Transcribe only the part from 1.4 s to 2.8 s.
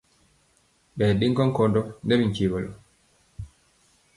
nkɔndɔ nɛ binkyegɔlɔ.